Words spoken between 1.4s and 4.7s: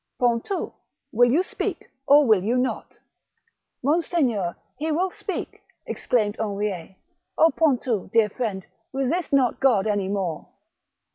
speak or will you not?"" Monseigneur,